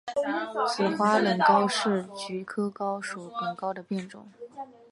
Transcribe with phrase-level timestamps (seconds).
[0.65, 4.31] 紫花冷蒿是菊科蒿属冷蒿的变种。